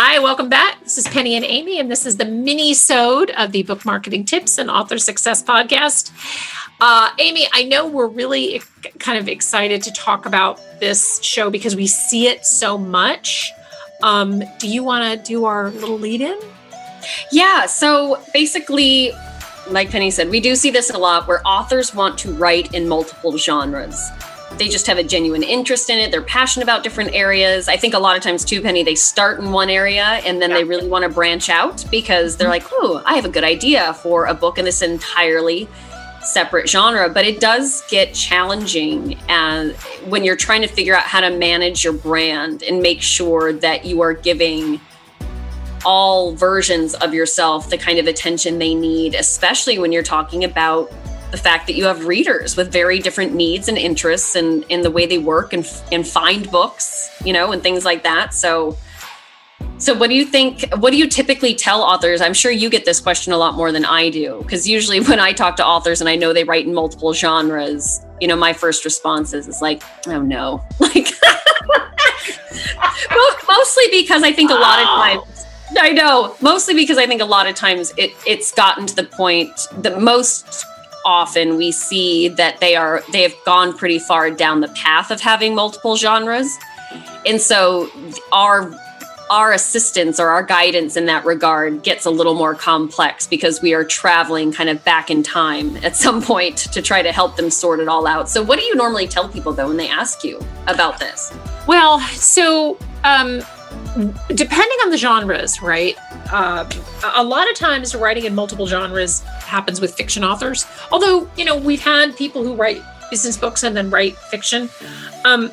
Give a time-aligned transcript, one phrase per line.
[0.00, 0.80] Hi, welcome back.
[0.84, 4.56] This is Penny and Amy, and this is the mini-sode of the Book Marketing Tips
[4.56, 6.12] and Author Success Podcast.
[6.80, 8.62] Uh, Amy, I know we're really
[9.00, 13.50] kind of excited to talk about this show because we see it so much.
[14.00, 16.38] Um, do you want to do our little lead in?
[17.32, 17.66] Yeah.
[17.66, 19.10] So basically,
[19.68, 22.86] like Penny said, we do see this a lot where authors want to write in
[22.86, 24.12] multiple genres
[24.58, 26.10] they just have a genuine interest in it.
[26.10, 27.68] They're passionate about different areas.
[27.68, 30.50] I think a lot of times too, Penny, they start in one area and then
[30.50, 30.56] yeah.
[30.56, 33.94] they really want to branch out because they're like, oh, I have a good idea
[33.94, 35.68] for a book in this entirely
[36.22, 37.08] separate genre.
[37.08, 39.72] But it does get challenging and
[40.06, 43.84] when you're trying to figure out how to manage your brand and make sure that
[43.84, 44.80] you are giving
[45.84, 50.92] all versions of yourself the kind of attention they need, especially when you're talking about
[51.30, 54.90] the fact that you have readers with very different needs and interests and in the
[54.90, 58.34] way they work and and find books, you know, and things like that.
[58.34, 58.76] So
[59.78, 62.20] so what do you think what do you typically tell authors?
[62.20, 65.20] I'm sure you get this question a lot more than I do because usually when
[65.20, 68.52] I talk to authors and I know they write in multiple genres, you know, my
[68.52, 71.08] first response is, is like, "Oh no." Like
[73.46, 75.46] mostly because I think a lot of times
[75.78, 79.04] I know, mostly because I think a lot of times it it's gotten to the
[79.04, 80.64] point that most
[81.08, 85.18] often we see that they are they have gone pretty far down the path of
[85.22, 86.58] having multiple genres
[87.24, 87.88] and so
[88.30, 88.70] our
[89.30, 93.72] our assistance or our guidance in that regard gets a little more complex because we
[93.72, 97.50] are traveling kind of back in time at some point to try to help them
[97.50, 98.28] sort it all out.
[98.28, 101.32] So, what do you normally tell people though when they ask you about this?
[101.66, 103.42] Well, so um,
[104.28, 105.96] depending on the genres, right?
[106.30, 106.68] Uh,
[107.14, 110.66] a lot of times, writing in multiple genres happens with fiction authors.
[110.92, 114.68] Although, you know, we've had people who write business books and then write fiction.
[115.24, 115.50] Um,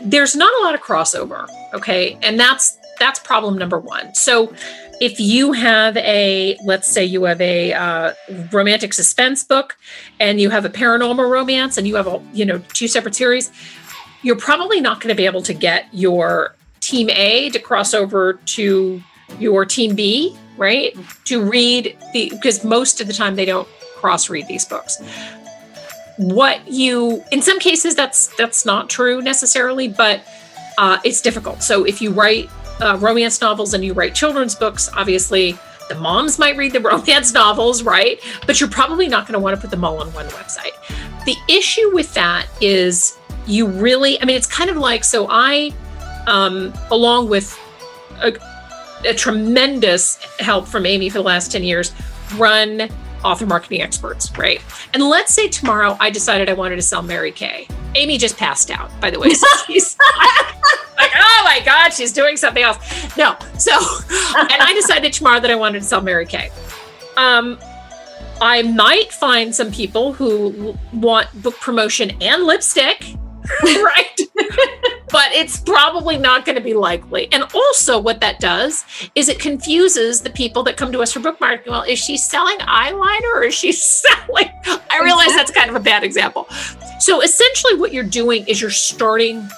[0.00, 4.14] there's not a lot of crossover, okay, and that's that's problem number one.
[4.14, 4.52] So,
[5.00, 8.14] if you have a, let's say you have a uh,
[8.52, 9.76] romantic suspense book,
[10.20, 13.50] and you have a paranormal romance, and you have a, you know, two separate series,
[14.22, 18.34] you're probably not going to be able to get your team A to cross over
[18.34, 19.02] to
[19.38, 20.96] your team B, right?
[21.26, 25.02] To read the because most of the time they don't cross read these books.
[26.16, 30.22] What you in some cases that's that's not true necessarily, but
[30.78, 31.62] uh, it's difficult.
[31.62, 32.50] So if you write
[32.80, 35.56] uh, romance novels and you write children's books, obviously
[35.88, 38.20] the moms might read the romance novels, right?
[38.46, 40.72] But you're probably not going to want to put them all on one website.
[41.24, 45.72] The issue with that is you really, I mean, it's kind of like so I
[46.26, 47.58] um, along with
[48.22, 48.32] a,
[49.04, 51.92] a, tremendous help from Amy for the last 10 years,
[52.36, 52.88] run
[53.24, 54.60] author marketing experts, right?
[54.92, 57.66] And let's say tomorrow I decided I wanted to sell Mary Kay.
[57.94, 59.30] Amy just passed out, by the way.
[59.30, 59.96] So she's
[60.96, 62.78] like, oh my God, she's doing something else.
[63.16, 63.36] No.
[63.58, 66.50] So, and I decided tomorrow that I wanted to sell Mary Kay.
[67.16, 67.58] Um,
[68.40, 73.14] I might find some people who want book promotion and lipstick
[73.62, 74.20] right?
[75.14, 77.28] But it's probably not going to be likely.
[77.32, 81.20] And also, what that does is it confuses the people that come to us for
[81.20, 81.72] book marketing.
[81.72, 84.50] Well, is she selling eyeliner or is she selling?
[84.90, 86.48] I realize that's kind of a bad example.
[86.98, 89.48] So, essentially, what you're doing is you're starting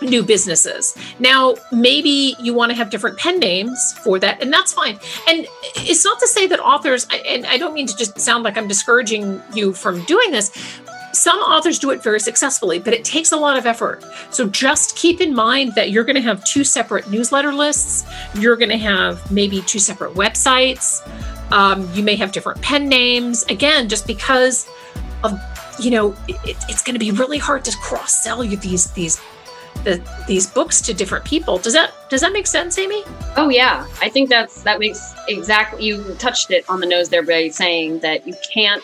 [0.00, 0.96] new businesses.
[1.18, 4.98] Now, maybe you want to have different pen names for that, and that's fine.
[5.28, 8.56] And it's not to say that authors, and I don't mean to just sound like
[8.56, 10.50] I'm discouraging you from doing this,
[11.20, 14.02] some authors do it very successfully, but it takes a lot of effort.
[14.30, 18.10] So just keep in mind that you're going to have two separate newsletter lists.
[18.34, 21.06] You're going to have maybe two separate websites.
[21.52, 23.42] Um, you may have different pen names.
[23.50, 24.66] Again, just because
[25.22, 25.38] of
[25.78, 29.20] you know, it, it's going to be really hard to cross sell you these these
[29.84, 31.58] the, these books to different people.
[31.58, 33.02] Does that does that make sense, Amy?
[33.36, 35.84] Oh yeah, I think that's that makes exactly.
[35.84, 38.82] You touched it on the nose there by saying that you can't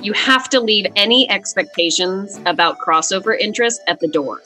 [0.00, 4.40] you have to leave any expectations about crossover interest at the door.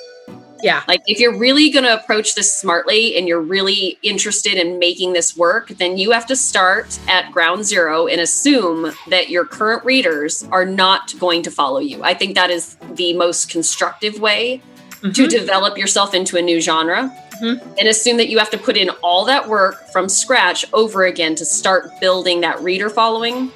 [0.63, 0.83] Yeah.
[0.87, 5.13] Like if you're really going to approach this smartly and you're really interested in making
[5.13, 9.85] this work, then you have to start at ground zero and assume that your current
[9.85, 12.03] readers are not going to follow you.
[12.05, 14.63] I think that is the most constructive way
[15.03, 15.11] mm-hmm.
[15.11, 17.13] to develop yourself into a new genre.
[17.43, 17.75] Mm-hmm.
[17.77, 21.35] And assume that you have to put in all that work from scratch over again
[21.35, 23.51] to start building that reader following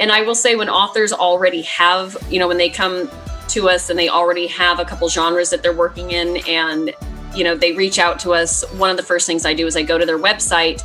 [0.00, 3.10] And I will say when authors already have, you know, when they come
[3.48, 6.94] to us and they already have a couple genres that they're working in and
[7.34, 9.76] you know, they reach out to us, one of the first things I do is
[9.76, 10.82] I go to their website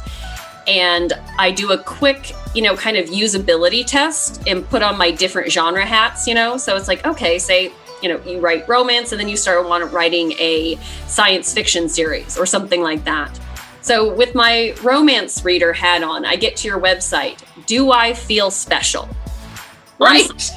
[0.67, 5.11] and I do a quick, you know, kind of usability test and put on my
[5.11, 6.57] different genre hats, you know.
[6.57, 10.33] So it's like, okay, say, you know, you write romance and then you start writing
[10.33, 10.75] a
[11.07, 13.37] science fiction series or something like that
[13.87, 17.41] So, with my romance reader hat on, I get to your website.
[17.67, 19.07] Do I feel special?
[19.97, 20.51] Right.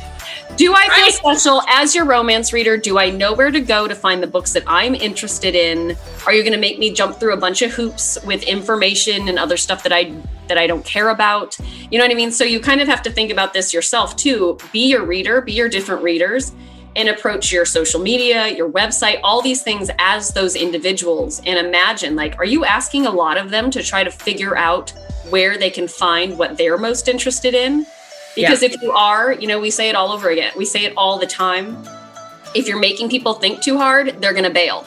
[0.56, 2.76] Do I feel special as your romance reader?
[2.76, 5.96] Do I know where to go to find the books that I'm interested in?
[6.26, 9.38] Are you going to make me jump through a bunch of hoops with information and
[9.38, 10.12] other stuff that I
[10.48, 11.56] that I don't care about?
[11.88, 12.32] You know what I mean?
[12.32, 14.58] So you kind of have to think about this yourself too.
[14.72, 16.50] Be your reader, be your different readers
[16.96, 22.16] and approach your social media, your website, all these things as those individuals and imagine
[22.16, 24.92] like are you asking a lot of them to try to figure out
[25.28, 27.86] where they can find what they're most interested in?
[28.34, 28.68] Because yeah.
[28.68, 30.52] if you are, you know, we say it all over again.
[30.56, 31.76] We say it all the time.
[32.54, 34.86] If you're making people think too hard, they're going to bail.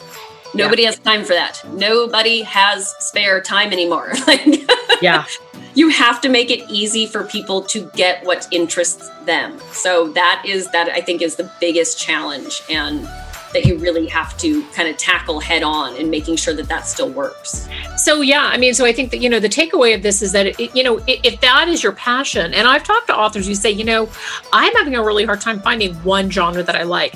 [0.54, 0.88] Nobody yeah.
[0.88, 1.62] has time for that.
[1.72, 4.12] Nobody has spare time anymore.
[5.02, 5.26] yeah.
[5.74, 9.58] You have to make it easy for people to get what interests them.
[9.72, 13.08] So that is that I think is the biggest challenge and
[13.54, 16.86] that you really have to kind of tackle head on and making sure that that
[16.86, 17.68] still works.
[17.96, 20.32] So yeah, I mean, so I think that you know the takeaway of this is
[20.32, 23.54] that it, you know if that is your passion, and I've talked to authors who
[23.54, 24.10] say, you know,
[24.52, 27.14] I'm having a really hard time finding one genre that I like.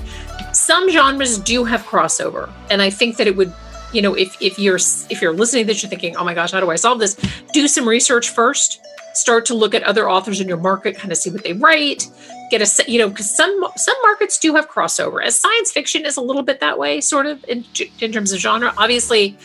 [0.52, 3.52] Some genres do have crossover, and I think that it would
[3.93, 4.76] you know if if you're
[5.11, 7.14] if you're listening to this you're thinking oh my gosh how do i solve this?
[7.52, 8.81] Do some research first.
[9.14, 12.08] Start to look at other authors in your market kind of see what they write.
[12.50, 15.23] Get a you know because some some markets do have crossover.
[15.23, 17.64] As science fiction is a little bit that way sort of in,
[18.00, 18.73] in terms of genre.
[18.76, 19.37] Obviously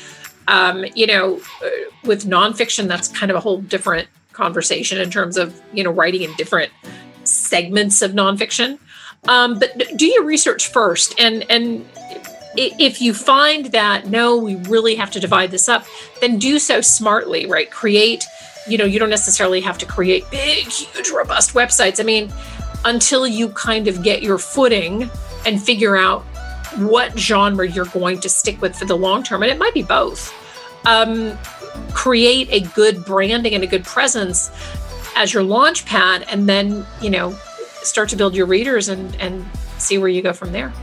[0.48, 1.70] um, you know uh,
[2.04, 6.22] with nonfiction that's kind of a whole different conversation in terms of you know writing
[6.22, 6.72] in different
[7.24, 8.78] segments of nonfiction.
[9.28, 11.86] Um, but do your research first and and
[12.56, 15.86] if you find that no we really have to divide this up
[16.22, 18.26] then do so smartly right create
[18.68, 22.32] you know you don't necessarily have to create big huge robust websites i mean
[22.86, 25.10] until you kind of get your footing
[25.46, 26.24] and figure out
[26.78, 29.44] what genre you're going to stick with for the long term.
[29.44, 30.34] And it might be both.
[30.86, 31.38] Um,
[31.94, 34.52] create a good branding and a good presence
[35.16, 37.32] as your launch pad, and then, you know,
[37.84, 39.46] start to build your readers and, and
[39.78, 40.74] see where you go from there.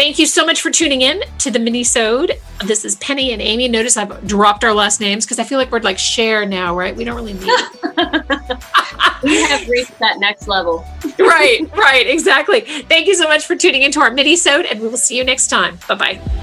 [0.00, 2.40] Thank you so much for tuning in to the mini-sode.
[2.64, 3.68] This is Penny and Amy.
[3.68, 6.96] Notice I've dropped our last names because I feel like we're like Cher now, right?
[6.96, 7.42] We don't really need
[9.22, 10.86] we have reached that next level.
[11.18, 12.62] right, right, exactly.
[12.62, 15.48] Thank you so much for tuning into our mini-sode, and we will see you next
[15.48, 15.78] time.
[15.86, 16.39] Bye-bye.